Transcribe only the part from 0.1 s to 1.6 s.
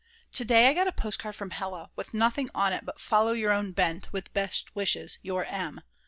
To day I got a postcard from